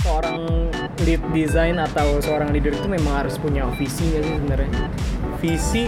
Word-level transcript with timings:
seorang 0.00 0.40
lead 1.04 1.22
design 1.32 1.76
atau 1.80 2.20
seorang 2.20 2.52
leader 2.52 2.72
itu 2.76 2.88
memang 2.88 3.24
harus 3.24 3.40
punya 3.40 3.68
visi 3.76 4.04
nggak 4.10 4.22
sih 4.24 4.34
sebenarnya? 4.36 4.70
Visi? 5.40 5.84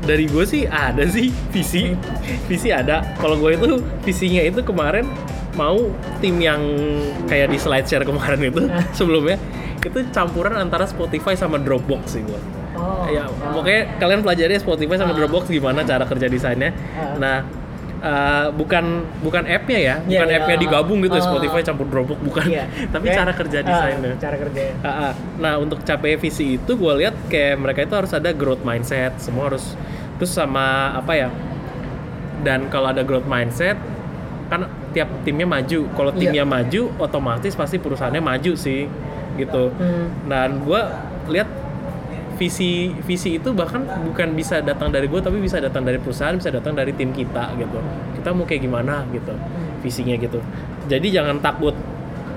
Dari 0.00 0.24
gue 0.26 0.44
sih 0.46 0.62
ada 0.66 1.04
sih 1.06 1.30
visi. 1.50 1.94
Visi 2.46 2.68
ada. 2.70 3.02
Kalau 3.18 3.36
gue 3.38 3.58
itu 3.58 3.82
visinya 4.06 4.42
itu 4.42 4.62
kemarin 4.62 5.06
mau 5.58 5.90
tim 6.22 6.38
yang 6.38 6.62
kayak 7.26 7.50
di 7.50 7.58
slide 7.58 7.86
share 7.86 8.06
kemarin 8.06 8.38
itu 8.54 8.70
sebelumnya 8.96 9.36
itu 9.80 10.06
campuran 10.14 10.54
antara 10.54 10.86
Spotify 10.86 11.34
sama 11.34 11.58
Dropbox 11.58 12.14
sih 12.14 12.22
gue 12.22 12.59
oh 12.80 13.04
ya 13.06 13.24
pokoknya 13.28 13.80
kalian 13.96 14.20
pelajari 14.20 14.56
Spotify 14.56 14.96
sama 14.96 15.12
Ah. 15.12 15.16
Dropbox 15.16 15.44
gimana 15.46 15.80
cara 15.82 16.02
kerja 16.02 16.26
desainnya 16.26 16.72
Ah. 16.90 17.14
nah 17.16 17.36
eh, 18.00 18.46
bukan 18.50 18.84
bukan 19.20 19.44
app-nya 19.44 19.78
ya 19.78 19.94
bukan 19.98 20.08
Iya, 20.08 20.24
iya. 20.26 20.36
app-nya 20.40 20.56
digabung 20.58 20.98
gitu 21.00 21.14
Ah. 21.14 21.22
Spotify 21.22 21.60
campur 21.60 21.84
Dropbox 21.86 22.18
bukan 22.18 22.44
Iya. 22.46 22.64
tapi 22.92 23.04
Kayak, 23.06 23.18
cara 23.18 23.32
kerja 23.34 23.58
desainnya 23.60 24.12
cara 24.16 24.36
kerjanya 24.38 24.74
Ah, 24.80 24.88
ah. 24.88 25.12
Nah 25.36 25.54
untuk 25.56 25.78
capai 25.82 26.16
visi 26.16 26.56
itu 26.56 26.72
gue 26.72 26.92
lihat 26.96 27.14
kayak 27.28 27.54
mereka 27.56 27.80
itu 27.82 27.94
harus 27.94 28.10
ada 28.10 28.32
growth 28.32 28.62
mindset 28.62 29.12
semua 29.18 29.48
harus 29.48 29.76
terus 30.16 30.32
sama 30.32 30.64
apa 30.94 31.12
ya 31.14 31.28
dan 32.40 32.66
kalau 32.66 32.88
ada 32.88 33.02
growth 33.02 33.24
mindset 33.24 33.76
kan 34.48 34.64
tiap 34.90 35.06
timnya 35.22 35.46
maju 35.46 35.86
kalau 35.90 36.10
Iya. 36.10 36.20
timnya 36.24 36.44
maju 36.44 36.82
otomatis 36.98 37.52
pasti 37.52 37.76
perusahaannya 37.76 38.18
maju 38.18 38.52
sih 38.54 38.88
gitu 39.36 39.70
Hmm. 39.70 40.08
dan 40.26 40.58
gue 40.58 40.80
lihat 41.30 41.46
visi 42.40 42.88
visi 43.04 43.36
itu 43.36 43.52
bahkan 43.52 43.84
bukan 43.84 44.32
bisa 44.32 44.64
datang 44.64 44.88
dari 44.88 45.12
gue 45.12 45.20
tapi 45.20 45.36
bisa 45.36 45.60
datang 45.60 45.84
dari 45.84 46.00
perusahaan 46.00 46.32
bisa 46.32 46.48
datang 46.48 46.72
dari 46.72 46.96
tim 46.96 47.12
kita 47.12 47.52
gitu. 47.60 47.76
Kita 48.16 48.32
mau 48.32 48.48
kayak 48.48 48.64
gimana 48.64 49.04
gitu 49.12 49.36
visinya 49.84 50.16
gitu. 50.16 50.40
Jadi 50.88 51.12
jangan 51.12 51.36
takut. 51.44 51.76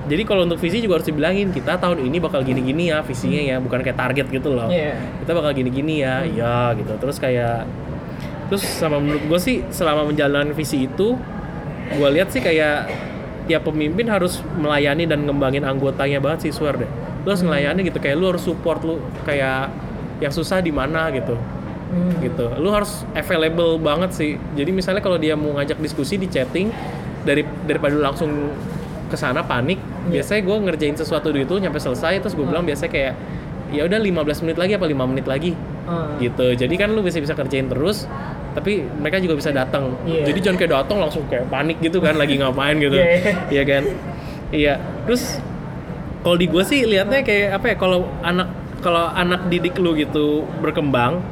Jadi 0.04 0.20
kalau 0.28 0.44
untuk 0.44 0.60
visi 0.60 0.84
juga 0.84 1.00
harus 1.00 1.08
dibilangin 1.08 1.48
kita 1.48 1.80
tahun 1.80 2.04
ini 2.04 2.20
bakal 2.20 2.44
gini-gini 2.44 2.92
ya 2.92 3.00
visinya 3.00 3.40
ya 3.40 3.56
bukan 3.56 3.80
kayak 3.80 3.96
target 3.96 4.26
gitu 4.28 4.52
loh. 4.52 4.68
Iya. 4.68 5.00
kita 5.24 5.32
bakal 5.32 5.56
gini-gini 5.56 6.04
ya 6.04 6.20
iya 6.28 6.76
gitu. 6.76 6.92
Terus 7.00 7.16
kayak 7.16 7.64
terus 8.52 8.60
sama 8.60 9.00
menurut 9.00 9.24
gue 9.24 9.40
sih 9.40 9.64
selama 9.72 10.04
menjalankan 10.04 10.52
visi 10.52 10.84
itu 10.84 11.16
gue 11.96 12.08
lihat 12.12 12.28
sih 12.28 12.44
kayak 12.44 12.92
tiap 13.48 13.64
pemimpin 13.64 14.08
harus 14.12 14.44
melayani 14.60 15.08
dan 15.08 15.24
ngembangin 15.24 15.64
anggotanya 15.64 16.20
banget 16.20 16.48
sih 16.48 16.52
swear 16.52 16.76
deh. 16.76 16.90
Lu 17.24 17.32
harus 17.32 17.40
ngelayani 17.40 17.88
gitu 17.88 17.96
kayak 17.96 18.20
lu 18.20 18.28
harus 18.28 18.44
support 18.44 18.84
lu 18.84 19.00
kayak 19.24 19.72
yang 20.24 20.32
susah 20.32 20.58
di 20.58 20.72
mana 20.72 21.12
gitu 21.12 21.36
Hmm. 21.84 22.10
gitu 22.18 22.48
lu 22.58 22.72
harus 22.72 23.06
available 23.12 23.78
banget 23.78 24.10
sih 24.10 24.34
jadi 24.50 24.66
misalnya 24.68 24.98
kalau 24.98 25.14
dia 25.14 25.36
mau 25.36 25.54
ngajak 25.54 25.78
diskusi 25.78 26.16
di 26.16 26.26
chatting 26.26 26.72
dari 27.22 27.46
daripada 27.62 27.92
lu 27.92 28.02
langsung 28.02 28.50
ke 29.04 29.14
sana 29.14 29.40
panik 29.40 29.78
Iya. 30.04 30.18
biasanya 30.18 30.40
gue 30.42 30.56
ngerjain 30.64 30.96
sesuatu 30.96 31.28
di 31.28 31.44
itu 31.44 31.54
nyampe 31.54 31.78
selesai 31.78 32.18
terus 32.18 32.34
gue 32.34 32.42
bilang 32.42 32.66
biasanya 32.66 32.90
kayak 32.90 33.14
ya 33.70 33.84
udah 33.84 33.96
15 33.96 34.10
menit 34.42 34.56
lagi 34.56 34.72
apa 34.74 34.86
5 34.86 35.06
menit 35.06 35.24
lagi 35.24 35.52
Ah. 35.84 36.16
gitu 36.18 36.56
jadi 36.56 36.74
kan 36.74 36.88
lu 36.90 37.00
bisa 37.00 37.20
bisa 37.20 37.32
kerjain 37.32 37.68
terus 37.68 38.08
tapi 38.52 38.82
mereka 38.90 39.18
juga 39.18 39.36
bisa 39.36 39.52
datang 39.52 39.94
Iya. 40.02 40.24
jadi 40.24 40.38
jangan 40.40 40.58
kayak 40.58 40.72
datang 40.74 40.98
langsung 40.98 41.22
kayak 41.24 41.46
panik 41.46 41.78
gitu 41.78 42.00
kan 42.00 42.16
lagi 42.16 42.34
ngapain 42.36 42.74
gitu 42.76 42.96
Iya, 42.96 43.06
iya. 43.06 43.32
iya 43.52 43.62
kan 43.62 43.82
iya 44.50 44.74
terus 45.04 45.38
kalau 46.20 46.34
di 46.34 46.48
gue 46.48 46.64
sih 46.64 46.82
liatnya 46.82 47.20
kayak 47.20 47.48
apa 47.54 47.66
ya 47.68 47.76
kalau 47.76 48.08
anak 48.18 48.48
kalau 48.84 49.08
anak 49.16 49.48
didik 49.48 49.80
lu 49.80 49.96
gitu 49.96 50.44
berkembang 50.60 51.24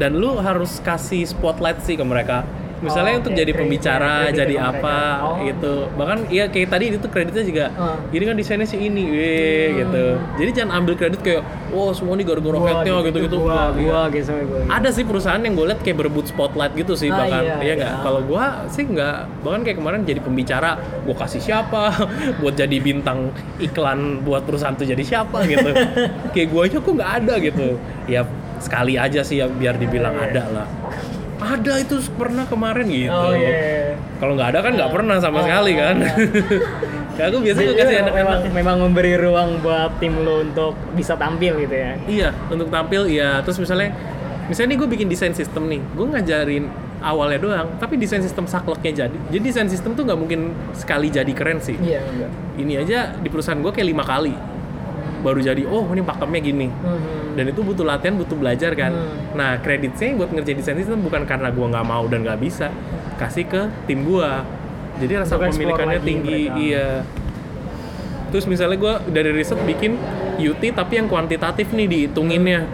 dan 0.00 0.16
lu 0.16 0.40
harus 0.40 0.80
kasih 0.80 1.28
spotlight 1.28 1.84
sih 1.84 2.00
ke 2.00 2.04
mereka 2.06 2.48
misalnya 2.80 3.12
Oh, 3.12 3.20
untuk 3.20 3.32
oke. 3.32 3.38
jadi 3.38 3.52
pembicara 3.52 4.12
kredit 4.24 4.38
jadi 4.38 4.54
apa 4.56 4.98
Oh. 5.20 5.36
gitu. 5.42 5.74
Bahkan 5.92 6.18
ya 6.28 6.44
kayak 6.46 6.68
tadi 6.68 6.84
itu 6.90 7.06
kreditnya 7.06 7.44
juga 7.44 7.64
Ah. 7.72 7.96
ini 8.08 8.24
kan 8.24 8.34
desainnya 8.34 8.64
si 8.64 8.76
ini. 8.76 9.04
Weh 9.04 9.66
gitu. 9.76 10.04
Jadi 10.36 10.50
jangan 10.52 10.70
ambil 10.78 10.94
kredit 10.94 11.20
kayak 11.20 11.42
wow 11.68 11.90
semua 11.90 12.14
ini 12.14 12.22
gara-gara 12.22 12.54
Gua 12.54 12.66
headnya 12.66 12.94
gitu 13.02 13.18
gitu 13.20 13.36
gua 13.38 13.52
Iya. 13.70 13.82
gua 13.82 14.00
gitu 14.10 14.30
gua 14.32 14.60
ada 14.68 14.88
sih 14.88 15.02
perusahaan 15.02 15.38
yang 15.38 15.52
gue 15.52 15.66
liat 15.66 15.80
kayak 15.80 15.96
berebut 15.98 16.26
spotlight 16.26 16.72
gitu 16.72 16.92
sih 16.92 17.08
Ah, 17.08 17.18
bahkan. 17.18 17.42
iya, 17.42 17.54
iya 17.60 17.72
nggak? 17.74 17.92
Iya. 17.92 18.02
kalau 18.02 18.20
gue 18.22 18.44
sih 18.68 18.84
nggak. 18.84 19.16
Bahkan 19.40 19.60
kayak 19.62 19.76
kemarin 19.76 20.00
jadi 20.02 20.20
pembicara 20.20 20.70
gue 21.02 21.14
kasih 21.14 21.40
siapa? 21.40 21.82
Buat 22.40 22.54
jadi 22.56 22.76
bintang 22.78 23.30
iklan 23.58 23.98
buat 24.20 24.42
perusahaan 24.42 24.72
tuh 24.72 24.84
jadi 24.84 25.00
siapa 25.00 25.42
gitu. 25.44 25.70
Kayak 26.32 26.48
gue 26.48 26.60
aja 26.62 26.76
kok 26.78 26.92
nggak 26.92 27.12
ada 27.18 27.34
gitu. 27.38 27.66
Ya 28.06 28.22
sekali 28.58 28.94
aja 28.94 29.20
sih 29.20 29.36
ya 29.36 29.46
biar 29.46 29.74
dibilang 29.74 30.12
Iya, 30.12 30.22
iya. 30.24 30.30
ada 30.30 30.42
lah 30.52 30.66
ada 31.38 31.72
itu 31.78 31.96
pernah 32.18 32.44
kemarin 32.46 32.86
gitu. 32.90 33.14
Oh 33.14 33.32
iya 33.34 33.94
kalau 34.18 34.34
nggak 34.34 34.48
ada 34.54 34.60
kan 34.66 34.72
nggak 34.74 34.90
pernah 34.90 35.16
sama 35.22 35.38
sekali 35.46 35.72
kan. 35.78 35.96
Kayak 37.14 37.28
aku 37.30 37.38
biasanya 37.38 37.72
kasih 37.78 37.96
memang, 38.02 38.10
anak-anak 38.10 38.38
memang 38.50 38.76
memberi 38.82 39.14
ruang 39.14 39.50
buat 39.62 39.90
tim 40.02 40.14
lo 40.26 40.42
untuk 40.42 40.74
bisa 40.98 41.14
tampil 41.14 41.54
gitu 41.62 41.76
ya? 41.78 41.92
Iya, 42.10 42.28
untuk 42.50 42.68
tampil 42.68 43.06
iya. 43.06 43.38
Terus 43.46 43.62
misalnya, 43.62 43.94
misalnya 44.50 44.74
nih 44.74 44.78
gue 44.82 44.88
bikin 44.90 45.06
desain 45.06 45.34
sistem 45.34 45.70
nih, 45.70 45.78
gue 45.94 46.06
ngajarin 46.10 46.66
awalnya 46.98 47.38
doang, 47.38 47.68
tapi 47.78 47.94
desain 47.94 48.18
sistem 48.26 48.50
sakleknya 48.50 49.06
jadi. 49.06 49.18
Jadi 49.30 49.42
desain 49.54 49.70
sistem 49.70 49.94
tuh 49.94 50.02
nggak 50.02 50.18
mungkin 50.18 50.50
sekali 50.74 51.14
jadi 51.14 51.30
keren 51.30 51.62
sih. 51.62 51.78
iya 51.78 52.02
enggak. 52.02 52.30
Ini 52.58 52.72
aja 52.82 52.98
di 53.14 53.28
perusahaan 53.30 53.62
gue 53.62 53.70
kayak 53.70 53.86
lima 53.86 54.02
kali 54.02 54.57
baru 55.20 55.40
jadi. 55.42 55.62
Oh 55.68 55.84
ini 55.90 56.02
pakemnya 56.02 56.40
gini. 56.40 56.68
Mhm. 56.70 57.38
Dan 57.38 57.44
itu 57.54 57.60
butuh 57.62 57.86
latihan, 57.86 58.18
butuh 58.18 58.34
belajar 58.34 58.74
kan. 58.74 58.90
Hmm. 58.90 59.38
Nah 59.38 59.62
kreditnya 59.62 60.18
buat 60.18 60.30
ngerjain 60.34 60.58
desain 60.58 60.78
sistem 60.78 61.02
bukan 61.06 61.22
karena 61.22 61.54
gue 61.54 61.66
nggak 61.70 61.86
mau 61.86 62.04
dan 62.10 62.26
nggak 62.26 62.40
bisa, 62.42 62.70
kasih 63.20 63.46
ke 63.46 63.62
tim 63.86 64.02
gue. 64.02 64.30
Jadi 64.98 65.12
rasa 65.14 65.38
Untuk 65.38 65.70
lagi 65.70 66.02
tinggi, 66.02 66.50
mereka. 66.50 66.58
iya. 66.58 66.88
Terus 68.34 68.44
misalnya 68.50 68.76
gue 68.76 68.94
dari 69.14 69.30
riset 69.30 69.56
bikin 69.62 69.94
UT 70.42 70.62
tapi 70.74 70.98
yang 70.98 71.06
kuantitatif 71.06 71.70
nih 71.70 71.86
dihitunginnya, 71.86 72.66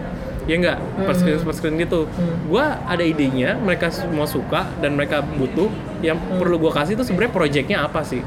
ya 0.48 0.54
enggak 0.56 0.78
per 1.04 1.14
screen 1.14 1.36
per 1.44 1.54
screen 1.54 1.76
gitu. 1.76 2.08
Hmm. 2.08 2.48
Gue 2.48 2.64
ada 2.64 3.04
idenya, 3.04 3.60
mereka 3.60 3.92
semua 3.92 4.24
suka 4.24 4.64
dan 4.80 4.96
mereka 4.96 5.20
butuh. 5.20 5.68
Yang 6.00 6.20
perlu 6.40 6.56
gue 6.60 6.72
kasih 6.72 6.96
itu 6.96 7.04
sebenarnya 7.04 7.32
projectnya 7.32 7.78
apa 7.84 8.00
sih? 8.04 8.24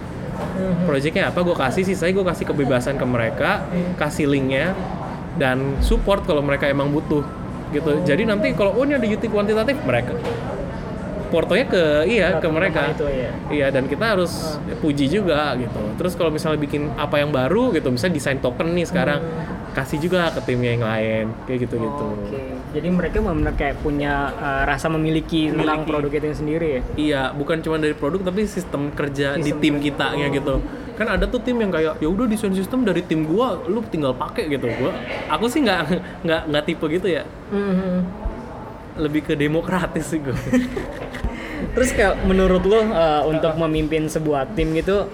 Projectnya 0.86 1.30
apa? 1.30 1.40
Gue 1.44 1.56
kasih 1.58 1.84
sih, 1.86 1.96
saya 1.96 2.12
gue 2.12 2.26
kasih 2.26 2.46
kebebasan 2.50 2.96
ke 2.98 3.06
mereka, 3.06 3.66
kasih 4.00 4.30
linknya 4.30 4.74
dan 5.38 5.78
support 5.86 6.26
kalau 6.26 6.42
mereka 6.42 6.66
emang 6.66 6.90
butuh 6.90 7.22
gitu. 7.72 8.02
Jadi 8.08 8.24
nanti 8.26 8.56
kalau 8.58 8.74
oh 8.74 8.84
ini 8.88 8.98
ada 8.98 9.08
UT 9.08 9.24
kuantitatif 9.28 9.78
mereka 9.84 10.16
portonya 11.28 11.66
ke 11.68 11.84
iya 12.08 12.40
ke 12.40 12.48
mereka. 12.48 12.92
itu 12.92 13.08
ya 13.08 13.32
Iya 13.48 13.68
dan 13.72 13.86
kita 13.88 14.16
harus 14.18 14.60
puji 14.80 15.12
juga 15.12 15.56
gitu. 15.60 15.82
Terus 16.00 16.14
kalau 16.16 16.32
misalnya 16.32 16.60
bikin 16.60 16.92
apa 16.96 17.20
yang 17.20 17.32
baru 17.32 17.76
gitu, 17.76 17.92
misalnya 17.92 18.16
desain 18.20 18.40
token 18.40 18.74
nih 18.76 18.88
sekarang, 18.88 19.20
kasih 19.76 20.00
juga 20.02 20.32
ke 20.32 20.42
timnya 20.48 20.72
yang 20.76 20.84
lain 20.84 21.26
kayak 21.46 21.68
gitu-gitu. 21.68 22.08
Oke, 22.24 22.42
jadi 22.76 22.88
mereka 22.92 23.24
benar-benar 23.24 23.56
kayak 23.56 23.80
punya 23.80 24.30
uh, 24.36 24.64
rasa 24.68 24.92
memiliki 24.92 25.48
tentang 25.50 25.88
produk 25.88 26.12
itu 26.12 26.36
sendiri 26.36 26.68
ya. 26.68 26.82
Iya, 27.00 27.22
bukan 27.32 27.64
cuma 27.64 27.80
dari 27.80 27.96
produk 27.96 28.28
tapi 28.28 28.44
sistem 28.44 28.92
kerja 28.92 29.40
di 29.40 29.50
Sistem 29.50 29.62
tim 29.64 29.74
kerja. 29.80 29.86
kitanya 29.88 30.28
gitu. 30.30 30.56
Kan 31.00 31.08
ada 31.08 31.26
tuh 31.30 31.40
tim 31.40 31.56
yang 31.62 31.72
kayak 31.72 32.02
ya 32.02 32.10
udah 32.12 32.26
desain 32.28 32.52
sistem 32.52 32.84
dari 32.84 33.06
tim 33.06 33.24
gua, 33.24 33.56
lu 33.66 33.80
tinggal 33.88 34.12
pakai 34.12 34.52
gitu. 34.52 34.68
Gua 34.78 34.92
aku 35.32 35.48
sih 35.48 35.64
nggak 35.64 35.80
nggak 36.28 36.42
nggak 36.52 36.64
tipe 36.68 36.86
gitu 36.92 37.08
ya. 37.08 37.24
Mhm. 37.56 37.96
Lebih 38.98 39.22
ke 39.32 39.34
demokratis 39.40 40.12
sih 40.12 40.20
gua. 40.20 40.36
Terus 41.78 41.90
kayak 41.96 42.26
menurut 42.28 42.62
lo 42.68 42.78
uh, 42.78 43.24
untuk 43.26 43.54
memimpin 43.58 44.06
sebuah 44.10 44.54
tim 44.54 44.74
gitu, 44.78 45.10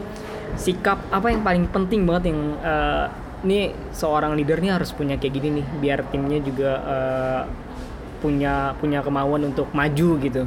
sikap 0.56 1.00
apa 1.12 1.32
yang 1.32 1.44
paling 1.44 1.66
penting 1.72 2.04
banget 2.04 2.34
yang 2.34 2.40
uh, 2.60 3.08
ini 3.44 3.60
seorang 3.90 4.34
leader 4.34 4.58
nih 4.58 4.72
harus 4.72 4.90
punya 4.90 5.16
kayak 5.16 5.34
gini 5.34 5.60
nih, 5.60 5.66
biar 5.78 6.00
timnya 6.08 6.40
juga 6.40 6.72
uh, 6.80 7.42
punya 8.18 8.72
punya 8.74 9.00
kemauan 9.00 9.44
untuk 9.46 9.68
maju 9.70 10.10
gitu. 10.18 10.44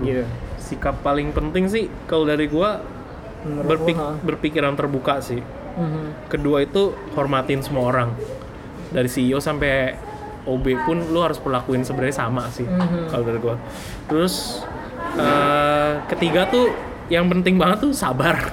Gitu. 0.00 0.24
Sikap 0.58 1.00
paling 1.00 1.30
penting 1.30 1.66
sih 1.66 1.86
kalau 2.04 2.24
dari 2.24 2.46
gua 2.46 2.82
Menurut 3.40 3.80
berpik- 3.80 4.20
berpikiran 4.22 4.74
terbuka 4.74 5.18
sih. 5.20 5.40
Mhm. 5.70 6.26
kedua 6.26 6.60
itu 6.60 6.90
hormatin 7.14 7.62
semua 7.62 7.86
orang 7.86 8.10
dari 8.90 9.06
CEO 9.06 9.38
sampai 9.38 9.94
OB 10.42 10.66
pun 10.82 10.98
lu 11.06 11.22
harus 11.22 11.38
perlakuin 11.38 11.86
sebenarnya 11.86 12.16
sama 12.18 12.50
sih 12.50 12.66
Mhm. 12.66 13.06
kalau 13.06 13.22
dari 13.22 13.38
gua 13.38 13.54
terus 14.04 14.66
eh, 15.14 15.92
ketiga 16.06 16.50
tuh 16.50 16.74
yang 17.06 17.30
penting 17.30 17.54
banget 17.54 17.86
tuh 17.86 17.92
sabar 17.94 18.50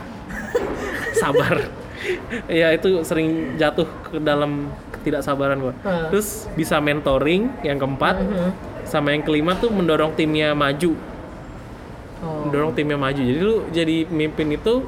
sabar 1.21 1.67
ya 2.51 2.71
itu 2.71 3.01
sering 3.01 3.27
jatuh 3.55 3.85
ke 4.05 4.17
dalam 4.17 4.69
ketidaksabaran 4.91 5.57
gua 5.59 5.73
Ah. 5.79 6.07
terus 6.07 6.45
bisa 6.53 6.77
mentoring 6.77 7.49
yang 7.61 7.75
keempat 7.75 8.15
Mhm. 8.17 8.49
sama 8.83 9.11
yang 9.11 9.21
kelima 9.21 9.53
tuh 9.53 9.69
mendorong 9.69 10.13
timnya 10.13 10.51
maju 10.53 10.93
Oh. 12.17 12.43
mendorong 12.43 12.73
timnya 12.73 12.97
maju 12.97 13.19
jadi 13.19 13.39
lu 13.39 13.55
jadi 13.69 13.97
mimpin 14.07 14.49
itu 14.51 14.81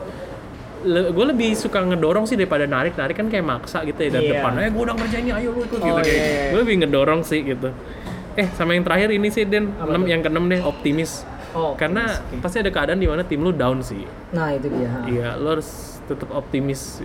gue 0.82 1.26
lebih 1.28 1.54
suka 1.54 1.84
ngedorong 1.84 2.24
sih 2.24 2.34
daripada 2.34 2.64
narik 2.64 2.96
narik 2.96 3.14
kan 3.14 3.28
kayak 3.28 3.44
maksa 3.44 3.84
gitu 3.84 4.00
ya 4.00 4.10
dari 4.12 4.26
Iya. 4.28 4.34
depan 4.40 4.52
eh 4.58 4.70
gue 4.70 4.82
udah 4.82 4.96
ngerjain 4.96 5.22
ini 5.22 5.32
ayo 5.34 5.50
lu 5.52 5.62
ikut 5.62 5.76
Oh, 5.76 5.86
gitu 5.86 6.00
kayak 6.00 6.10
iya, 6.10 6.24
iya. 6.26 6.50
gue 6.50 6.60
lebih 6.60 6.76
ngedorong 6.80 7.22
sih 7.22 7.44
gitu 7.44 7.70
eh 8.34 8.48
sama 8.50 8.74
yang 8.74 8.82
terakhir 8.82 9.12
ini 9.12 9.28
sih 9.28 9.44
Den 9.44 9.70
Apa 9.74 9.92
enam 9.92 10.02
tuh? 10.02 10.10
yang 10.10 10.22
keenam 10.24 10.44
deh 10.48 10.62
optimis 10.64 11.22
Oh, 11.50 11.74
karena 11.74 12.06
oke. 12.06 12.46
pasti 12.46 12.62
ada 12.62 12.70
keadaan 12.70 13.02
di 13.02 13.10
mana 13.10 13.26
tim 13.26 13.42
lu 13.42 13.50
down 13.50 13.82
sih 13.82 14.06
Nah 14.34 14.54
itu 14.54 14.70
dia. 14.70 14.92
iya 15.10 15.30
lo 15.34 15.58
harus 15.58 15.98
tetap 16.06 16.30
optimis 16.30 17.02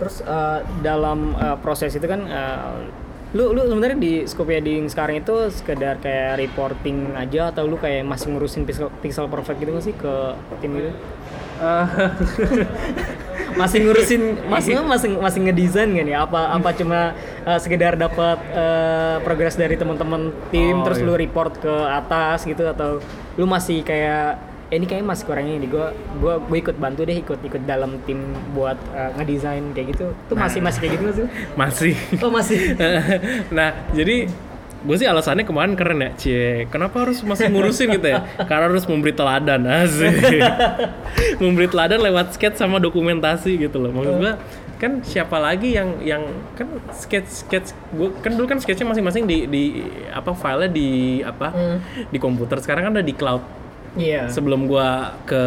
Terus 0.00 0.24
eh, 0.24 0.58
dalam 0.80 1.36
eh, 1.36 1.56
proses 1.60 1.92
itu 1.92 2.06
kan 2.08 2.24
eh, 2.24 2.80
lu 3.32 3.52
lu 3.56 3.64
sebenarnya 3.64 3.96
di 3.96 4.12
Scopia 4.28 4.60
sekarang 4.88 5.24
itu 5.24 5.48
sekedar 5.48 5.96
kayak 6.00 6.36
reporting 6.36 7.16
aja 7.16 7.48
atau 7.48 7.64
lu 7.64 7.80
kayak 7.80 8.04
masih 8.04 8.28
ngurusin 8.32 8.68
pixel, 8.68 8.92
pixel 9.00 9.24
perfect 9.28 9.56
gitu 9.56 9.72
nggak 9.72 9.84
sih 9.84 9.96
ke 9.96 10.14
tim 10.60 10.72
itu? 10.76 10.92
masih 13.54 13.78
ngurusin 13.84 14.22
masih 14.48 14.72
masih 14.82 15.08
masih 15.18 15.38
ngedesain 15.44 15.90
kan 15.90 16.06
ya? 16.06 16.18
Apa 16.24 16.54
apa 16.54 16.70
cuma 16.74 17.12
eh, 17.44 17.58
sekedar 17.60 17.94
dapat 17.96 18.38
eh, 18.52 19.16
progres 19.22 19.54
dari 19.54 19.76
teman-teman 19.76 20.32
tim 20.50 20.80
Oh, 20.80 20.84
terus 20.84 20.98
iya. 21.00 21.06
lu 21.06 21.14
report 21.14 21.60
ke 21.60 21.74
atas 21.88 22.44
gitu 22.44 22.64
atau 22.64 22.98
lu 23.36 23.44
masih 23.46 23.84
kayak 23.84 24.40
eh, 24.72 24.76
ini 24.76 24.88
kayaknya 24.88 25.08
masih 25.12 25.24
kurang 25.28 25.46
ini 25.46 25.68
gua 25.68 25.92
gua 26.16 26.40
gua 26.40 26.56
ikut 26.56 26.76
bantu 26.80 27.04
deh 27.04 27.16
ikut 27.16 27.40
ikut 27.44 27.62
dalam 27.64 28.00
tim 28.08 28.20
buat 28.52 28.76
eh, 28.96 29.10
ngedesain 29.20 29.64
kayak 29.76 29.96
gitu. 29.96 30.06
Tuh 30.28 30.36
masih 30.36 30.60
masih 30.64 30.78
kayak 30.80 30.92
gitu 30.96 31.02
nggak 31.04 31.16
sih? 31.16 31.26
Masih. 31.56 31.94
Oh 32.24 32.32
masih. 32.32 32.58
Nah 33.56 33.68
jadi 33.92 34.28
gue 34.82 34.96
sih 34.98 35.06
alasannya 35.06 35.46
kemarin 35.46 35.78
keren 35.78 35.98
ya 35.98 36.10
cie. 36.14 36.66
Kenapa 36.66 37.06
harus 37.06 37.22
masih 37.22 37.48
ngurusin 37.48 37.94
gitu 37.94 38.06
ya? 38.08 38.26
Karena 38.36 38.66
harus 38.66 38.84
memberi 38.84 39.14
teladan 39.14 39.62
asik. 39.62 40.42
Memberi 41.42 41.66
teladan 41.66 42.02
lewat 42.02 42.34
sketch 42.34 42.58
sama 42.58 42.78
dokumentasi 42.78 43.56
gitu 43.58 43.78
loh. 43.78 43.90
Maksud 43.90 44.14
gue 44.18 44.32
kan 44.82 44.98
siapa 45.06 45.38
lagi 45.38 45.78
yang 45.78 46.02
yang 46.02 46.22
kan 46.58 46.66
sketch 46.90 47.46
sketch 47.46 47.70
gue 47.94 48.10
kan 48.18 48.34
dulu 48.34 48.50
kan 48.50 48.58
sketchnya 48.58 48.90
masing-masing 48.90 49.30
di 49.30 49.46
di 49.46 49.62
apa 50.10 50.34
filenya 50.34 50.66
di 50.66 50.88
apa 51.22 51.54
Hmm. 51.54 51.78
di 52.10 52.18
komputer. 52.18 52.58
Sekarang 52.58 52.90
kan 52.90 52.92
udah 52.98 53.06
di 53.06 53.14
cloud. 53.14 53.42
Iya. 53.92 54.24
Sebelum 54.24 54.64
gua 54.66 55.20
ke 55.28 55.42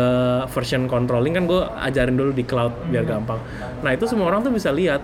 version 0.54 0.86
controlling 0.86 1.34
kan 1.34 1.50
gua 1.50 1.74
ajarin 1.82 2.14
dulu 2.14 2.30
di 2.30 2.46
cloud 2.46 2.88
biar 2.88 3.02
gampang. 3.04 3.42
Nah 3.82 3.90
itu 3.90 4.06
semua 4.06 4.30
orang 4.30 4.46
tuh 4.46 4.54
bisa 4.54 4.70
lihat. 4.70 5.02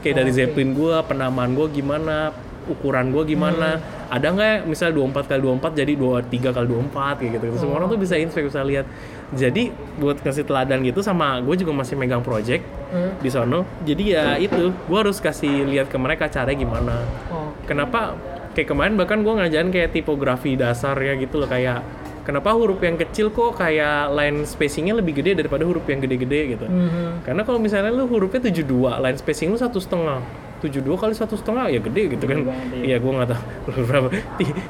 Kayak 0.00 0.24
dari 0.24 0.30
Oke. 0.32 0.38
zeppelin 0.40 0.72
gua, 0.72 1.02
penamaan 1.04 1.52
gua 1.52 1.68
gimana, 1.68 2.32
ukuran 2.68 3.10
gua 3.10 3.24
gimana, 3.24 3.80
ada 4.08 4.28
nggak 4.28 4.68
misalnya 4.68 5.00
24 5.00 5.26
kali 5.26 5.40
24 5.40 5.72
jadi 5.74 5.92
23 5.96 6.56
kali 6.56 6.66
24 6.68 7.16
kayak 7.18 7.30
gitu. 7.40 7.44
Semua 7.58 7.74
orang 7.80 7.88
tuh 7.88 8.00
bisa 8.00 8.14
inspek 8.14 8.46
bisa 8.46 8.60
lihat. 8.62 8.86
Jadi 9.28 9.68
buat 10.00 10.20
kasih 10.20 10.44
teladan 10.44 10.80
gitu 10.80 11.04
sama 11.04 11.36
gue 11.44 11.52
juga 11.56 11.72
masih 11.76 12.00
megang 12.00 12.24
project 12.24 12.64
Hmm. 12.88 13.12
di 13.20 13.28
sono. 13.28 13.68
Jadi 13.84 14.16
ya 14.16 14.40
itu 14.40 14.72
gua 14.88 15.04
harus 15.04 15.20
kasih 15.20 15.68
lihat 15.68 15.92
ke 15.92 15.96
mereka 16.00 16.28
caranya 16.32 16.56
gimana. 16.56 17.04
oh 17.28 17.52
Kenapa 17.68 18.16
kayak 18.56 18.68
kemarin 18.72 18.94
bahkan 18.96 19.20
gue 19.20 19.28
ngajarin 19.28 19.68
kayak 19.68 19.92
tipografi 19.92 20.56
dasar 20.56 20.96
ya 20.96 21.14
gitu 21.14 21.36
loh 21.38 21.46
kayak 21.46 21.84
kenapa 22.24 22.52
huruf 22.52 22.80
yang 22.80 22.96
kecil 22.96 23.30
kok 23.30 23.56
kayak 23.56 24.12
line 24.12 24.44
spacingnya 24.44 24.96
lebih 24.96 25.20
gede 25.20 25.36
daripada 25.38 25.64
huruf 25.64 25.84
yang 25.84 26.00
gede-gede 26.00 26.56
gitu. 26.56 26.66
Mhm. 26.66 27.22
Karena 27.24 27.44
kalau 27.44 27.56
misalnya 27.56 27.88
lu 27.88 28.04
hurufnya 28.04 28.40
72, 28.48 28.98
line 28.98 29.16
spacing 29.16 29.52
lu 29.52 29.56
satu 29.56 29.78
setengah. 29.78 30.20
72 30.58 30.84
kali 30.94 31.14
satu 31.14 31.34
setengah 31.34 31.66
ya 31.66 31.78
gede 31.78 32.02
gitu 32.12 32.24
kan. 32.24 32.38
Banget, 32.42 32.66
iya. 32.74 32.84
Iya, 32.84 32.96
gue 32.98 33.12
nggak 33.14 33.28
tahu 33.28 33.42
berapa. 33.88 34.08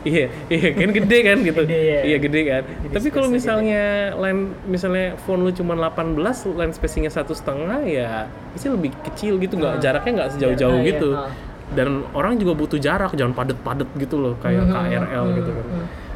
iya, 0.05 0.26
iya 0.46 0.69
kan 0.73 0.90
gede 0.93 1.19
kan 1.23 1.37
gitu. 1.40 1.62
Gede, 1.64 1.79
iya. 1.79 2.00
Iya 2.05 2.17
gede 2.19 2.40
kan. 2.44 2.62
Tapi 2.88 3.08
kalau 3.08 3.29
misalnya 3.29 3.82
line 4.14 4.40
misalnya 4.64 5.17
font 5.19 5.40
lu 5.40 5.50
cuma 5.50 5.73
18, 5.75 6.14
line 6.52 6.73
spacingnya 6.73 7.11
satu 7.11 7.32
setengah 7.32 7.81
ya 7.82 8.29
pasti 8.50 8.69
lebih 8.69 8.93
kecil 9.02 9.37
gitu 9.37 9.55
nggak 9.55 9.75
Ah. 9.75 9.81
jaraknya 9.81 10.12
nggak 10.14 10.31
sejauh-jauh 10.35 10.73
Ah, 10.73 10.81
iya, 10.81 10.88
gitu. 10.90 11.11
ah. 11.12 11.31
Dan 11.69 11.88
orang 12.11 12.37
juga 12.37 12.52
butuh 12.55 12.76
jarak, 12.76 13.12
jangan 13.12 13.32
padet-padet 13.32 13.88
gitu 13.99 14.17
loh 14.17 14.35
kayak 14.38 14.64
Mhm, 14.64 14.73
KRL 14.73 15.25
mhm, 15.26 15.37
gitu 15.37 15.50
kan. 15.52 15.64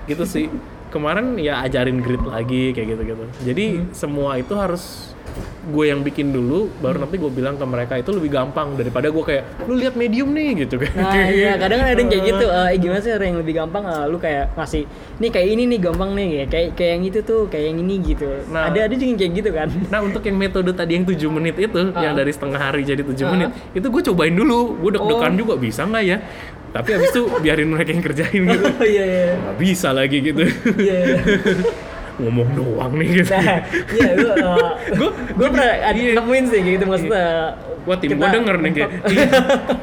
Gitu 0.03 0.25
sih. 0.25 0.47
Kemarin 0.93 1.41
ya 1.41 1.59
ajarin 1.61 1.99
grid 1.99 2.21
lagi 2.23 2.71
kayak 2.71 2.89
gitu-gitu. 2.93 3.25
Jadi 3.43 3.67
Hmm. 3.75 3.89
semua 3.93 4.37
itu 4.37 4.53
harus 4.53 5.09
gue 5.65 5.87
yang 5.87 6.03
bikin 6.03 6.29
dulu, 6.29 6.69
baru 6.77 6.99
Hmm. 6.99 7.07
nanti 7.07 7.17
gue 7.17 7.31
bilang 7.31 7.55
ke 7.55 7.65
mereka 7.65 7.95
itu 7.95 8.11
lebih 8.11 8.29
gampang 8.31 8.75
daripada 8.75 9.09
gue 9.09 9.23
kayak 9.23 9.65
lu 9.65 9.79
lihat 9.79 9.95
medium 9.95 10.29
nih 10.29 10.67
gitu 10.67 10.77
kan. 10.77 10.93
Nah 10.93 11.25
iya 11.25 11.55
kadang 11.63 11.79
kan 11.79 11.89
ada 11.89 11.97
yang 11.97 12.11
kayak 12.11 12.25
gitu 12.27 12.47
eh 12.47 12.69
gimana 12.77 13.01
sih 13.01 13.11
yang 13.15 13.39
lebih 13.39 13.55
gampang 13.55 13.85
eh, 13.87 14.05
lu 14.05 14.19
kayak 14.19 14.53
ngasih 14.53 14.85
nih 15.17 15.31
kayak 15.31 15.49
ini 15.49 15.63
nih 15.65 15.79
gampang 15.81 16.11
nih 16.13 16.29
ya 16.35 16.45
kayak 16.47 16.69
kayak 16.75 16.91
yang 16.93 17.05
itu 17.07 17.19
tuh 17.23 17.41
kayak 17.47 17.65
yang 17.65 17.79
ini 17.81 17.95
gitu 18.03 18.27
Nah. 18.51 18.69
ada 18.69 18.79
ada 18.83 18.93
juga 18.93 19.07
yang 19.07 19.19
kayak 19.19 19.33
gitu 19.33 19.51
kan 19.55 19.69
Nah 19.89 20.01
untuk 20.03 20.23
yang 20.23 20.37
metode 20.37 20.71
tadi 20.75 20.93
yang 20.93 21.07
7 21.07 21.31
menit 21.31 21.57
itu, 21.57 21.81
Ah. 21.89 22.03
yang 22.03 22.13
dari 22.13 22.33
setengah 22.35 22.61
hari 22.61 22.83
jadi 22.83 23.01
7 23.01 23.23
Ah. 23.23 23.31
menit, 23.31 23.49
itu 23.73 23.87
gue 23.87 24.03
cobain 24.05 24.35
dulu. 24.35 24.61
Gue 24.77 24.91
deg-degan 24.93 25.33
Oh. 25.33 25.39
juga 25.39 25.55
bisa 25.57 25.87
nggak 25.87 26.05
ya? 26.05 26.19
Tapi 26.73 26.89
abis 26.91 27.09
itu 27.11 27.23
biarin 27.39 27.69
mereka 27.69 27.91
yang 27.91 28.01
kerjain 28.03 28.41
gitu. 28.43 28.65
oh 28.81 28.87
iya 28.87 29.05
iya 29.05 29.25
bisa 29.55 29.93
lagi 29.93 30.19
gitu. 30.21 30.43
iya 30.77 30.97
iya. 31.07 31.19
Ngomong 32.13 32.49
doang 32.53 32.93
nih 32.95 33.09
gitu. 33.19 33.29
nah 33.31 33.61
iya 33.89 34.11
gue 34.15 34.33
gue 34.95 35.11
gue 35.33 35.49
pernah 35.49 35.69
ada 35.81 35.97
Iya. 35.97 36.13
nemuin 36.17 36.45
sih 36.47 36.61
gitu 36.63 36.85
maksudnya 36.85 37.57
Wah 37.83 37.99
tim 37.99 38.15
gue 38.15 38.29
denger 38.31 38.57
nih 38.59 38.73
kayak. 38.73 38.91
iya. 39.07 39.27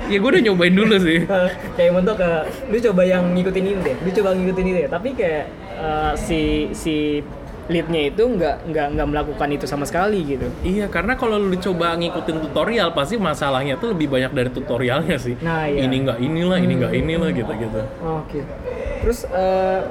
Ya 0.08 0.18
gue 0.18 0.30
udah 0.30 0.42
nyobain 0.42 0.72
dulu 0.72 0.96
sih. 1.00 1.20
Eh, 1.20 1.50
kayak 1.76 1.92
mentok 1.92 2.16
ke 2.18 2.30
lu 2.70 2.78
coba 2.82 3.02
yang 3.04 3.24
ngikutin 3.34 3.64
ini 3.66 3.80
deh 3.84 3.96
lu 4.00 4.10
coba 4.14 4.30
ngikutin 4.32 4.64
ini 4.64 4.78
deh 4.78 4.88
tapi 4.88 5.10
kayak 5.12 5.44
eh, 5.76 6.12
si 6.16 6.40
si 6.72 7.20
leadnya 7.69 8.10
itu 8.10 8.25
nggak 8.25 8.66
nggak 8.74 8.88
nggak 8.98 9.07
melakukan 9.13 9.50
itu 9.54 9.69
sama 9.69 9.86
sekali 9.86 10.25
gitu 10.25 10.50
Iya, 10.66 10.89
karena 10.89 11.13
kalau 11.13 11.38
lu 11.38 11.54
coba 11.54 11.94
ngikutin 11.94 12.50
tutorial 12.50 12.89
pasti 12.98 13.21
masalahnya 13.21 13.77
tuh 13.77 13.94
lebih 13.94 14.10
banyak 14.10 14.33
dari 14.33 14.50
tutorialnya 14.50 15.18
sih. 15.21 15.38
Nah, 15.39 15.69
iya. 15.69 15.86
Ini 15.86 15.95
nggak 16.01 16.18
inilah, 16.19 16.57
ini 16.57 16.74
nggak 16.81 16.94
inilah 16.98 17.30
gitu-gitu. 17.30 17.81
Oke. 18.01 18.42
Terus 19.06 19.19
eh, 19.30 19.81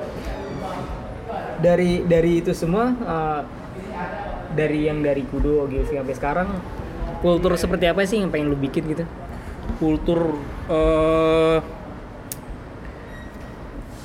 dari 1.62 2.02
dari 2.02 2.42
itu 2.42 2.50
semua 2.50 2.90
eh, 2.90 3.40
dari 4.58 4.90
yang 4.90 4.98
dari 5.00 5.22
Kudo 5.22 5.70
gitu 5.70 5.86
sampai 5.86 6.14
sekarang 6.18 6.48
kultur 7.22 7.54
seperti 7.54 7.86
apa 7.86 8.02
sih 8.06 8.18
yang 8.18 8.34
pengen 8.34 8.50
lu 8.50 8.58
bikin 8.58 8.90
gitu? 8.90 9.06
Kultur 9.78 10.34
eh 10.66 11.77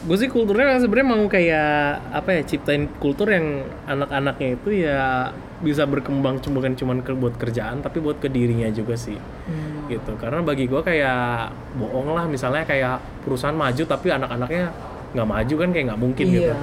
gue 0.04 0.18
sih 0.20 0.28
kulturnya 0.28 0.84
sebenarnya 0.84 1.08
mau 1.08 1.24
kayak 1.32 1.72
apa 2.12 2.30
ya 2.36 2.42
ciptain 2.44 2.92
kultur 3.00 3.32
yang 3.32 3.64
anak-anaknya 3.88 4.50
itu 4.60 4.70
ya 4.84 5.32
bisa 5.64 5.88
berkembang 5.88 6.44
cuma 6.44 6.60
bukan 6.60 6.76
cuma 6.76 6.92
ke, 7.00 7.16
buat 7.16 7.40
kerjaan 7.40 7.80
tapi 7.80 8.04
buat 8.04 8.20
ke 8.20 8.28
dirinya 8.28 8.68
juga 8.68 9.00
sih. 9.00 9.16
Gitu. 9.88 10.12
Karena 10.20 10.44
bagi 10.44 10.68
gue 10.68 10.82
kayak 10.84 11.56
bohong 11.80 12.12
lah 12.12 12.28
misalnya 12.28 12.68
kayak 12.68 13.00
perusahaan 13.24 13.56
maju 13.56 13.84
tapi 13.88 14.12
anak-anaknya 14.12 14.66
nggak 15.16 15.28
maju 15.30 15.54
kan 15.56 15.70
kayak 15.72 15.86
nggak 15.88 16.02
mungkin 16.04 16.26
gitu. 16.28 16.52
Iya. 16.52 16.58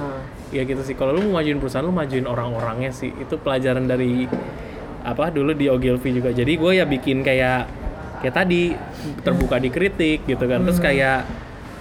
ya 0.53 0.61
gitu 0.61 0.81
sih. 0.85 0.93
Kalau 0.93 1.17
lu 1.17 1.25
mau 1.25 1.41
majuin 1.41 1.57
perusahaan 1.57 1.81
lu 1.81 1.93
majuin 1.97 2.29
orang-orangnya 2.29 2.93
sih. 2.93 3.09
Itu 3.09 3.41
pelajaran 3.41 3.89
dari 3.89 4.29
apa 5.01 5.33
dulu 5.33 5.57
di 5.57 5.65
Ogilvy 5.65 6.13
juga. 6.13 6.29
Jadi 6.29 6.61
gue 6.61 6.71
ya 6.77 6.85
bikin 6.85 7.25
kayak 7.25 7.65
kayak 8.21 8.35
tadi 8.37 8.77
terbuka 9.25 9.57
dikritik 9.57 10.29
gitu 10.29 10.45
kan. 10.45 10.61
Terus 10.61 10.77
kayak 10.77 11.25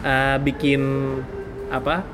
eh, 0.09 0.37
bikin 0.41 0.81
apa 1.71 2.05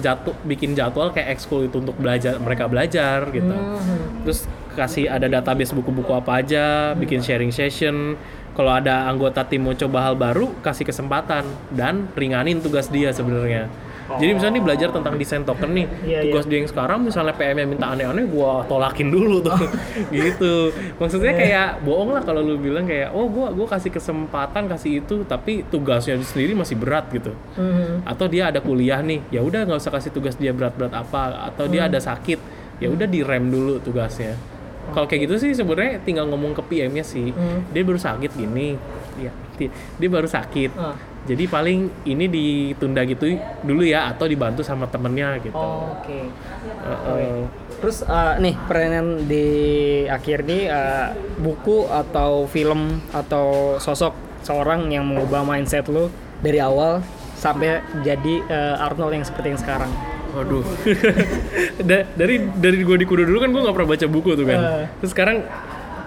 jatuh 0.00 0.32
bikin 0.48 0.72
jadwal 0.72 1.12
kayak 1.12 1.36
ekskul 1.36 1.68
itu 1.68 1.76
untuk 1.82 1.98
belajar 2.00 2.40
mereka 2.40 2.64
belajar 2.64 3.28
gitu. 3.28 3.52
Hmm. 3.52 4.24
terus 4.24 4.48
kasih 4.72 5.04
ada 5.04 5.28
database 5.28 5.76
buku-buku 5.76 6.16
apa 6.16 6.40
aja 6.40 6.96
bikin 6.96 7.20
sharing 7.20 7.52
session. 7.52 8.16
Kalau 8.52 8.68
ada 8.68 9.08
anggota 9.08 9.48
tim 9.48 9.64
mau 9.64 9.72
coba 9.72 10.12
hal 10.12 10.14
baru 10.16 10.52
kasih 10.60 10.84
kesempatan 10.84 11.44
dan 11.72 12.08
ringanin 12.12 12.60
tugas 12.60 12.92
dia 12.92 13.08
sebenarnya 13.08 13.68
jadi 14.16 14.30
misalnya 14.32 14.54
nih 14.54 14.64
belajar 14.64 14.88
tentang 14.90 15.14
desain 15.14 15.42
token 15.42 15.70
nih 15.70 15.86
Iya, 16.02 16.18
tugas 16.24 16.44
dia 16.44 16.58
yang 16.58 16.66
sekarang 16.66 16.98
misalnya 17.00 17.32
PM 17.32 17.56
yang 17.56 17.70
minta 17.70 17.86
aneh-aneh 17.88 18.24
gua 18.26 18.64
tolakin 18.64 19.08
dulu 19.08 19.40
tuh. 19.40 19.56
Gitu. 20.10 20.54
Maksudnya 20.96 21.32
kayak 21.32 21.68
bohong 21.80 22.10
lah 22.10 22.20
kalau 22.20 22.40
lu 22.40 22.56
bilang 22.56 22.84
kayak 22.84 23.10
oh 23.10 23.26
gua 23.26 23.48
gua 23.50 23.66
kasih 23.68 23.88
kesempatan 23.88 24.66
kasih 24.66 25.00
itu 25.00 25.22
tapi 25.22 25.62
tugasnya 25.64 26.18
sendiri 26.18 26.52
masih 26.52 26.74
berat 26.74 27.06
gitu. 27.08 27.32
Mhm. 27.54 28.04
atau 28.04 28.26
dia 28.26 28.48
ada 28.48 28.58
kuliah 28.58 28.98
nih 28.98 29.22
ya 29.30 29.40
udah 29.40 29.62
nggak 29.62 29.78
usah 29.78 29.92
kasih 29.92 30.10
tugas 30.10 30.34
dia 30.34 30.50
berat-berat 30.50 30.90
apa. 30.90 31.46
Atau 31.46 31.66
dia 31.66 31.86
ada 31.86 31.96
sakit 31.96 32.38
ya 32.78 32.88
udah 32.88 33.06
direm 33.06 33.46
dulu 33.46 33.78
tugasnya. 33.78 34.34
Kalau 34.90 35.06
kayak 35.06 35.30
gitu 35.30 35.38
sih 35.38 35.50
sebenarnya 35.52 36.02
tinggal 36.02 36.26
ngomong 36.26 36.52
ke 36.52 36.62
PM-nya 36.64 37.02
sih. 37.02 37.30
Hmm. 37.30 37.62
dia 37.70 37.82
baru 37.82 37.96
sakit 37.96 38.30
gini. 38.32 38.74
Ya 39.16 39.30
di- 39.54 39.70
dia 39.70 40.08
baru 40.08 40.26
sakit. 40.26 40.70
Ah. 40.74 40.96
Jadi 41.22 41.44
paling 41.46 41.86
ini 42.02 42.26
ditunda 42.26 43.06
gitu 43.06 43.38
dulu 43.62 43.86
ya 43.86 44.10
atau 44.10 44.26
dibantu 44.26 44.66
sama 44.66 44.90
temennya 44.90 45.38
gitu 45.38 45.54
Oke. 45.54 46.26
Uh-uh. 46.82 47.46
Terus 47.82 48.06
eh, 48.06 48.34
nih 48.42 48.54
pertanyaan 48.66 49.26
di 49.26 49.46
akhir 50.06 50.46
nih 50.46 50.62
eh, 50.70 51.08
buku 51.38 51.86
atau 51.90 52.46
film 52.50 53.02
atau 53.14 53.78
sosok 53.78 54.14
seorang 54.42 54.90
yang 54.90 55.06
mengubah 55.06 55.46
mindset 55.46 55.86
lu 55.86 56.10
dari 56.42 56.58
awal 56.58 57.02
sampai 57.38 57.82
jadi 58.02 58.34
eh, 58.46 58.84
Arnold 58.86 59.14
yang 59.14 59.26
seperti 59.26 59.54
yang 59.54 59.60
sekarang. 59.62 59.90
Waduh. 60.32 60.64
Da- 61.88 62.06
dari 62.14 62.38
dari 62.54 62.82
gue 62.82 62.96
di 62.98 63.06
kudo 63.06 63.26
dulu 63.26 63.38
kan 63.42 63.50
gue 63.50 63.62
nggak 63.62 63.74
pernah 63.74 63.90
baca 63.90 64.06
buku 64.06 64.30
tuh 64.38 64.46
kan. 64.46 64.58
Eh. 64.58 64.84
Terus 65.02 65.10
sekarang 65.10 65.36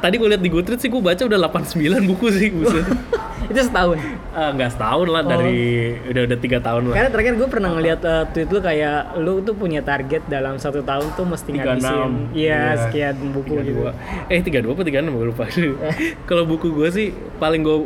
tadi 0.05 0.21
gue 0.21 0.29
lihat 0.29 0.43
di 0.45 0.53
Goodreads 0.53 0.85
sih 0.85 0.89
gue 0.89 1.01
baca 1.01 1.17
udah 1.17 1.39
89 1.49 1.81
buku 2.05 2.25
sih 2.29 2.53
buset. 2.53 2.85
Itu 3.49 3.61
setahun. 3.61 3.97
Ah, 4.33 4.49
nggak 4.53 4.73
setahun 4.73 5.05
lah 5.05 5.21
dari 5.21 5.93
udah 6.01 6.21
udah 6.25 6.37
tiga 6.37 6.57
tahun 6.59 6.89
lah. 6.89 6.95
Karena 6.97 7.09
terakhir 7.09 7.33
gue 7.37 7.47
pernah 7.49 7.69
ngeliat 7.73 8.01
eh, 8.01 8.23
tweet 8.29 8.49
lu 8.49 8.59
kayak 8.59 8.97
lu 9.17 9.33
tuh 9.41 9.53
punya 9.53 9.81
target 9.81 10.25
dalam 10.25 10.57
satu 10.57 10.81
tahun 10.81 11.13
tuh 11.13 11.25
mesti 11.25 11.49
36. 11.53 11.57
ngabisin 11.57 12.11
iya 12.33 12.53
Iya. 12.53 12.61
sekian 12.85 13.15
buku 13.33 13.53
gitu. 13.61 13.81
32. 13.89 14.33
Eh 14.33 14.41
32 14.41 14.69
apa 14.69 14.83
36 14.85 15.09
gue 15.09 15.25
lupa. 15.25 15.43
Kalau 16.29 16.43
buku 16.45 16.67
gue 16.69 16.89
sih 16.89 17.07
paling 17.37 17.61
gue 17.61 17.77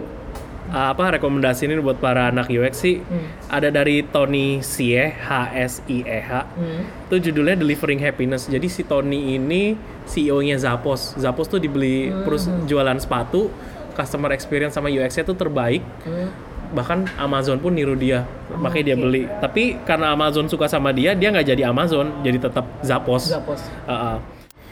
apa 0.70 1.18
rekomendasiin 1.18 1.82
buat 1.82 1.98
para 1.98 2.30
anak 2.30 2.48
UX 2.48 2.74
sih. 2.80 3.02
Hmm. 3.02 3.26
ada 3.50 3.70
dari 3.70 4.06
Tony 4.06 4.62
Sie 4.62 4.94
H 4.96 5.28
S 5.54 5.82
I 5.90 6.06
E 6.06 6.20
H. 6.22 6.32
Hmm. 6.54 6.82
itu 7.10 7.30
judulnya 7.30 7.58
Delivering 7.58 7.98
Happiness. 8.00 8.46
Jadi 8.46 8.70
si 8.70 8.86
Tony 8.86 9.34
ini 9.34 9.74
CEO-nya 10.06 10.62
Zappos. 10.62 11.18
Zappos 11.18 11.50
tuh 11.50 11.58
dibeli 11.58 12.10
Hmm. 12.10 12.24
terus 12.26 12.46
jualan 12.66 12.98
sepatu. 12.98 13.50
Customer 13.94 14.32
experience 14.32 14.78
sama 14.78 14.88
UX-nya 14.88 15.26
tuh 15.26 15.36
terbaik. 15.36 15.82
Hmm. 16.06 16.30
bahkan 16.70 17.10
Amazon 17.18 17.58
pun 17.58 17.74
niru 17.74 17.98
dia. 17.98 18.30
Makanya 18.54 18.94
dia 18.94 18.98
beli. 19.02 19.26
Tapi 19.42 19.82
karena 19.90 20.14
Amazon 20.14 20.46
suka 20.46 20.70
sama 20.70 20.94
dia 20.94 21.18
dia 21.18 21.34
nggak 21.34 21.50
jadi 21.50 21.66
Amazon. 21.66 22.22
Jadi 22.22 22.38
tetap 22.38 22.62
Zappos. 22.86 23.26
Zappos. 23.26 23.58
Uh-uh. 23.90 24.22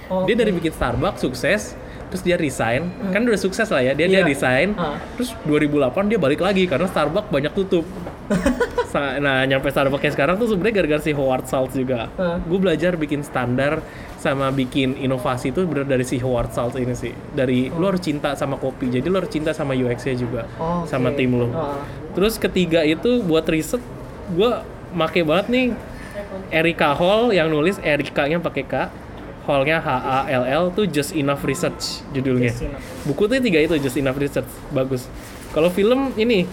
Oh, 0.08 0.24
Dia 0.24 0.38
dari 0.38 0.54
bikin 0.54 0.72
Starbucks 0.72 1.20
sukses, 1.20 1.74
terus 2.08 2.22
dia 2.22 2.36
resign. 2.36 2.88
Kan 3.10 3.24
udah 3.24 3.36
sukses 3.36 3.68
lah 3.68 3.82
ya, 3.82 3.92
dia 3.92 4.06
dia 4.06 4.22
Iya. 4.22 4.26
resign. 4.26 4.68
Ah. 4.74 4.96
Terus 5.16 5.36
2008 5.44 6.08
dia 6.08 6.18
balik 6.18 6.40
lagi 6.40 6.64
karena 6.64 6.86
Starbucks 6.86 7.28
banyak 7.28 7.54
tutup. 7.54 7.86
Nah, 8.98 9.46
nyampe 9.46 9.70
Starbucks 9.70 10.18
sekarang 10.18 10.42
tuh 10.42 10.50
sebenarnya 10.50 10.82
gara-gara 10.82 10.98
si 10.98 11.14
Howard 11.14 11.46
Schultz 11.46 11.78
juga. 11.78 12.10
Ah. 12.18 12.42
Gue 12.42 12.58
belajar 12.58 12.98
bikin 12.98 13.22
standar 13.22 13.86
sama 14.18 14.50
bikin 14.50 14.98
inovasi 14.98 15.54
itu 15.54 15.70
bener 15.70 15.86
dari 15.86 16.02
si 16.02 16.18
Howard 16.18 16.50
Schultz 16.50 16.82
ini 16.82 16.98
sih. 16.98 17.14
Dari 17.14 17.70
lu 17.70 17.86
harus 17.86 18.02
cinta 18.02 18.34
sama 18.34 18.58
kopi, 18.58 18.90
jadi 18.90 19.06
lu 19.06 19.22
harus 19.22 19.30
cinta 19.30 19.54
sama 19.54 19.78
UX-nya 19.78 20.18
juga, 20.18 20.50
Oh, 20.58 20.82
sama 20.90 21.14
oke. 21.14 21.18
tim 21.20 21.30
lu. 21.30 21.46
Ah. 21.54 21.78
Terus 22.18 22.42
ketiga 22.42 22.82
itu 22.82 23.22
buat 23.22 23.46
riset, 23.46 23.84
gue 24.34 24.52
make 24.98 25.22
banget 25.22 25.46
nih 25.48 25.66
Erika 26.50 26.98
Hall 26.98 27.30
yang 27.30 27.54
nulis 27.54 27.78
Erika-nya 27.78 28.42
pakai 28.42 28.64
K, 28.66 28.74
Hall-nya 29.48 29.80
H 29.80 29.88
A 29.88 30.20
L 30.28 30.44
L 30.44 30.64
tuh 30.70 30.86
Just 30.86 31.12
Enough 31.12 31.42
Research 31.42 32.04
judulnya. 32.12 32.52
Just 32.52 32.68
Enough. 32.68 32.84
Buku 33.06 33.24
tuh 33.26 33.40
tiga 33.40 33.60
itu 33.60 33.80
Just 33.80 33.96
Enough 33.96 34.18
Research, 34.18 34.46
bagus. 34.70 35.08
Kalau 35.50 35.72
film 35.72 36.12
ini 36.14 36.44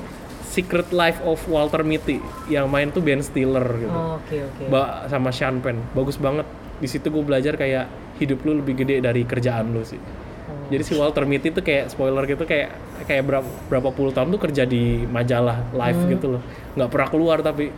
Secret 0.45 0.89
Life 0.91 1.19
of 1.21 1.43
Walter 1.45 1.83
Mitty 1.83 2.23
yang 2.47 2.65
main 2.65 2.89
tuh 2.89 3.03
Ben 3.03 3.19
Stiller 3.19 3.67
gitu. 3.77 3.91
Oh, 3.91 4.17
Oke 4.17 4.39
oke. 4.41 4.63
Ba- 4.69 5.05
sama 5.05 5.29
Sean 5.29 5.59
Penn, 5.59 5.83
bagus 5.91 6.15
banget. 6.15 6.47
Di 6.77 6.87
situ 6.87 7.07
gue 7.09 7.21
belajar 7.21 7.55
kayak 7.55 7.91
hidup 8.15 8.41
lu 8.43 8.57
lebih 8.57 8.79
gede 8.79 8.99
dari 9.01 9.23
kerjaan 9.23 9.75
lu 9.75 9.83
sih. 9.83 9.99
Oh. 9.99 10.71
Jadi 10.71 10.83
si 10.83 10.95
Walter 10.95 11.27
Mitty 11.27 11.51
tuh 11.51 11.61
kayak 11.61 11.91
spoiler 11.91 12.23
gitu 12.25 12.43
kayak 12.43 12.71
kayak 13.03 13.23
berapa 13.25 13.43
berapa 13.67 13.91
puluh 13.91 14.15
tahun 14.15 14.31
tuh 14.31 14.41
kerja 14.41 14.63
di 14.63 15.03
majalah 15.03 15.67
live 15.73 15.99
Hmm. 15.99 16.11
gitu 16.13 16.27
loh. 16.31 16.43
nggak 16.73 16.89
pernah 16.89 17.09
keluar 17.09 17.39
tapi 17.41 17.75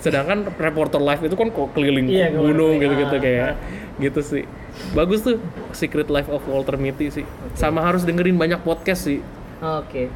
Sedangkan 0.00 0.48
reporter 0.56 0.98
live 0.98 1.22
itu 1.24 1.36
kan 1.38 1.48
kok 1.48 1.68
keliling 1.72 2.06
Iya, 2.06 2.34
gunung 2.34 2.78
gitu-gitu 2.78 3.14
Ah, 3.14 3.20
kayak 3.20 3.50
gitu 3.98 4.20
sih. 4.20 4.44
Bagus 4.92 5.22
tuh 5.22 5.42
Secret 5.70 6.06
Life 6.06 6.28
of 6.28 6.42
Walter 6.46 6.78
Mitty 6.78 7.10
sih. 7.10 7.26
Sama 7.54 7.82
harus 7.82 8.02
dengerin 8.02 8.38
banyak 8.38 8.62
podcast 8.62 9.06
sih. 9.06 9.22
Oke. 9.58 10.10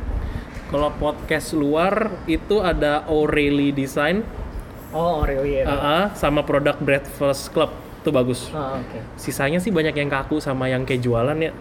Kalau 0.71 0.88
podcast 0.97 1.52
luar 1.52 2.11
itu 2.25 2.59
ada 2.59 3.04
O'Reilly 3.04 3.71
Design 3.71 4.25
Oh 4.92 5.25
Oreo 5.25 5.45
ya. 5.45 5.64
ah, 5.64 5.73
ah, 5.73 6.04
sama 6.12 6.45
produk 6.45 6.76
Breakfast 6.76 7.49
Club 7.50 7.73
itu 8.02 8.11
bagus. 8.12 8.50
Oh, 8.52 8.76
oke. 8.76 8.99
Sisanya 9.16 9.57
sih 9.57 9.71
banyak 9.71 9.95
yang 9.95 10.11
kaku 10.11 10.37
sama 10.37 10.69
yang 10.69 10.85
kayak 10.85 11.00
jualan 11.00 11.38
ya. 11.38 11.52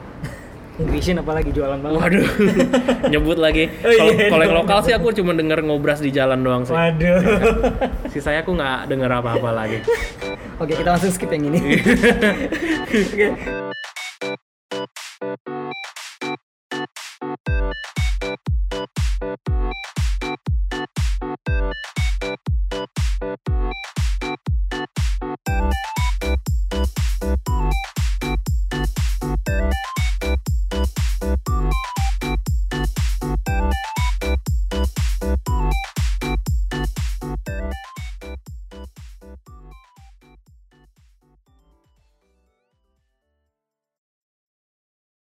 Nutrition 0.82 1.18
apalagi 1.22 1.50
jualan 1.54 1.78
banget. 1.78 2.00
Waduh, 2.02 2.28
nyebut 3.14 3.38
lagi. 3.38 3.70
Oh, 3.86 3.94
Kalau 3.94 4.12
iya, 4.12 4.28
kalau 4.34 4.44
yang 4.44 4.58
lokal 4.66 4.78
sih 4.82 4.94
aku 4.98 5.14
cuma 5.14 5.32
denger 5.38 5.62
ngobras 5.62 6.02
di 6.02 6.10
jalan 6.10 6.42
doang 6.42 6.66
sih. 6.66 6.74
Waduh. 6.74 7.22
Sisanya 8.10 8.42
aku 8.42 8.58
nggak 8.58 8.90
denger 8.90 9.12
apa-apa 9.22 9.50
lagi. 9.54 9.80
Oke, 10.62 10.78
kita 10.78 10.94
langsung 10.94 11.10
skip 11.14 11.30
yang 11.34 11.50
ini. 11.50 11.60
Oke. 12.86 13.71